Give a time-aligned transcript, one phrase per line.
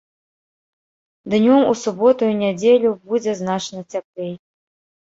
[1.33, 4.37] Днём у суботу і нядзелю будзе значна цяплей.